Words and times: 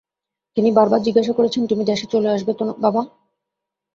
তিনি 0.57 0.69
বারবার 0.71 0.99
জিজ্ঞেস 1.03 1.27
করেছেন, 1.31 1.63
তুমি 1.67 1.83
দেশে 1.83 2.05
চলে 2.13 2.29
আসবে 2.29 2.51
তো 2.53 2.63
বাবা? 2.85 3.01